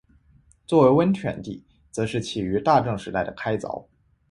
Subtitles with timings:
[0.65, 3.85] 作为温泉地则是起于大正时代的开凿。